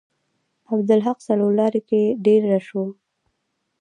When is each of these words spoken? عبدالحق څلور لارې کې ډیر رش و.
عبدالحق 0.71 1.17
څلور 1.27 1.51
لارې 1.59 1.81
کې 1.89 2.01
ډیر 2.25 2.41
رش 2.51 2.67
و. 2.75 2.77